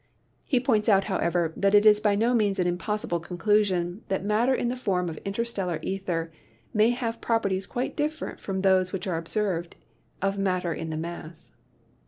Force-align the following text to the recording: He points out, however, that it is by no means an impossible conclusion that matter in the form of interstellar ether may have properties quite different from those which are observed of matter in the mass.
He 0.45 0.59
points 0.59 0.89
out, 0.89 1.03
however, 1.03 1.53
that 1.55 1.75
it 1.75 1.85
is 1.85 1.99
by 1.99 2.15
no 2.15 2.33
means 2.33 2.57
an 2.57 2.65
impossible 2.65 3.19
conclusion 3.19 4.01
that 4.07 4.25
matter 4.25 4.51
in 4.55 4.67
the 4.67 4.75
form 4.75 5.09
of 5.11 5.17
interstellar 5.17 5.77
ether 5.83 6.31
may 6.73 6.89
have 6.89 7.21
properties 7.21 7.67
quite 7.67 7.95
different 7.95 8.39
from 8.39 8.61
those 8.61 8.91
which 8.91 9.05
are 9.05 9.17
observed 9.19 9.75
of 10.19 10.39
matter 10.39 10.73
in 10.73 10.89
the 10.89 10.97
mass. 10.97 11.51